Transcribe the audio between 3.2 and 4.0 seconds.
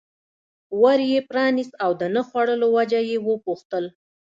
وپوښتل.